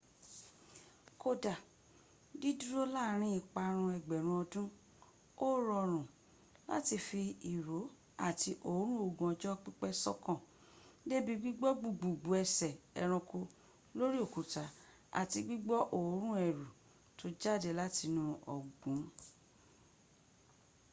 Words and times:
kódá 1.21 1.53
dídúró 2.41 2.81
láàrin 2.95 3.37
ìparun 3.41 3.91
ẹgbẹ̀rún 3.97 4.39
ọdún 4.43 4.67
ó 5.45 5.47
rọrùn 5.67 6.05
láti 6.69 6.95
fi 7.07 7.21
ìró 7.53 7.79
àti 8.27 8.49
òórùn 8.71 9.01
ogun 9.07 9.29
ọjọ́ 9.33 9.59
pípẹ̀ 9.63 9.93
sọ́kàn 10.03 10.39
débí 11.09 11.33
gbígbọ́ 11.41 11.71
gbùgbùgbù 11.79 12.29
ẹsẹ 12.43 12.69
ẹranko 13.01 13.39
lórí 13.97 14.17
òkúta 14.25 14.63
àti 15.21 15.37
gbígbọ́ 15.45 15.79
òórùn 15.97 16.35
ẹ̀rù 16.47 16.65
tó 17.17 17.25
jáde 17.41 17.69
látinú 17.79 18.23
ọ̀gbun 18.55 19.01